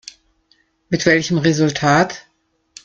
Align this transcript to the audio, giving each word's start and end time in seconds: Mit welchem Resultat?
Mit 0.89 1.05
welchem 1.05 1.37
Resultat? 1.43 2.25